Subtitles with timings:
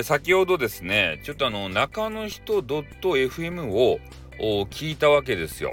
[0.00, 3.98] ー、先ほどですね、ちょっとあの、中の人 .fm を
[4.66, 5.70] 聞いたわけですよ。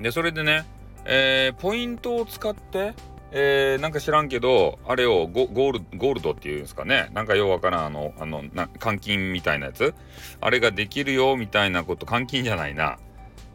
[0.00, 0.66] で、それでね、
[1.04, 2.94] えー、ポイントを使って、
[3.30, 7.10] えー、なんか知らんけど、あれをゴールゴールドっていうんですかね。
[7.12, 9.94] なんかようわからん、あの、あの、な換金みたいなやつ。
[10.40, 12.98] あれができるよ、みたいなこと、換金じゃないな。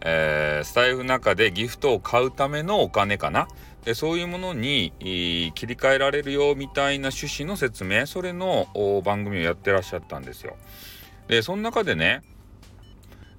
[0.03, 3.47] えー、スタイフの中でギフトを買うためのお金かな。
[3.95, 8.68] そういうものに切り替えられるよみたいな趣旨の説明それの
[9.04, 10.55] 番組をやってらっしゃったんですよ。
[11.28, 12.21] でその中でね、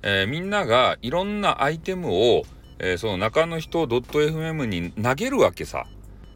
[0.03, 2.43] えー、みんながいろんなアイテムを、
[2.79, 5.87] えー、その中の人 .fm に投げるわけさ。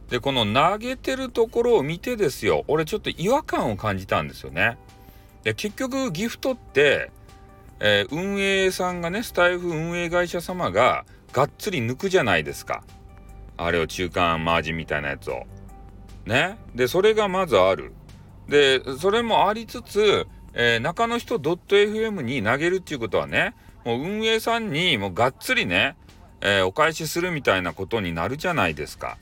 [0.09, 4.77] でこの投げてるところを見てですよ俺ちょっと違和感を感じたんですよね。
[5.43, 7.11] で結局ギフトって、
[7.81, 11.03] えー、運営さんがねスタイフ運営会社様が
[11.33, 12.83] がっつり抜くじゃないですか。
[13.57, 15.43] あれを中間マージみたいなやつを。
[16.25, 16.57] ね？
[16.75, 17.93] で、それがまずある。
[18.47, 23.55] で、それもありつつ、えー、中の人 .fm に投げるっていうことはね、
[23.85, 25.95] もう運営さんにもうがっつりね、
[26.41, 29.17] えー、お返しするみたいなことになるじゃないですか。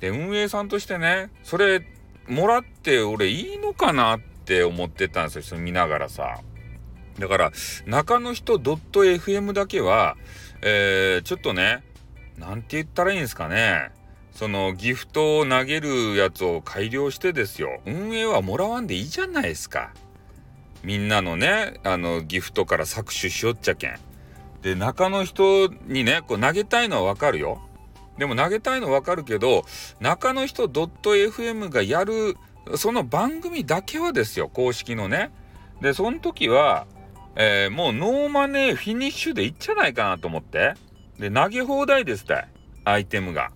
[0.00, 1.82] で、運営さんとしてね、それ
[2.28, 6.40] もらって俺いいのかなって思ってたんですよ、見ながらさ。
[7.18, 7.52] だから、
[7.86, 10.16] 中の人 .fm だけは、
[10.62, 11.82] えー、ちょっとね、
[12.38, 13.90] なんて言ったらいいんですかね。
[14.32, 17.80] そのギフトを投げるやつを改良してですよ。
[17.86, 19.92] 運営はもらわんでいいじゃないですか。
[20.84, 23.98] みんなのね、あのギフトから搾取しよっちゃけん。
[24.62, 27.60] で、中の人にね、こう投げたいのはわかるよ。
[28.18, 29.64] でも投げたいのわかるけど、
[30.00, 32.36] 中の人 .fm がやる、
[32.76, 35.30] その番組だけはですよ、公式のね。
[35.80, 36.86] で、その時は、
[37.36, 40.74] えー、もう no money finish でいっちゃないかなと思って。
[41.18, 42.44] で、投げ放題ですって、
[42.84, 43.50] アイテムが。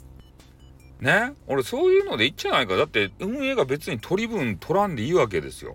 [1.00, 1.32] ね？
[1.46, 2.76] 俺そういうのでいっちゃないか。
[2.76, 5.74] だって運営が別に取り分取らんでいいわけですよ。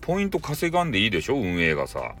[0.00, 1.36] ポイント稼がんでいいでしょ？
[1.36, 2.14] 運営がさ。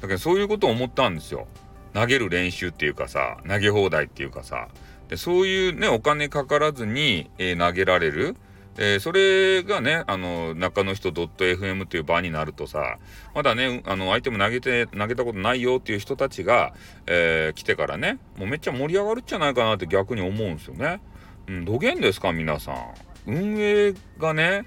[0.00, 1.46] だけどそういうことを思ったんですよ。
[1.94, 4.68] 投げる練習っていうかさ、投げ放題っていうかさ。
[5.08, 8.36] でそういうね、お金かからずに、えー、投げられる。
[8.80, 12.98] え、それがね、あの、中の人 .fm っていう場になるとさ、
[13.34, 16.72] まだね、あの、アイテム投げて、投げたことないよっていう人たちが、
[17.06, 21.00] えー、来てからね、もうめっちゃ盛り上がるんじゃないかなって逆に思うんですよね。
[21.48, 22.94] うん、どげんですか、皆さん。
[23.26, 24.64] 運営がね、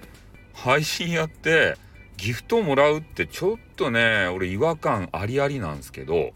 [0.53, 1.77] 配信やって、
[2.17, 6.33] ギフトもらうってちょっとね、俺違和感ありありなんですけど、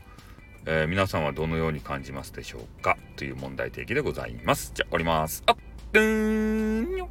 [0.65, 2.97] えー、皆さんはどのように感じますでしょうか？
[3.17, 4.71] という問題提起でございます。
[4.73, 5.43] じゃあ、終わります。
[5.45, 7.09] あっ、ーんよ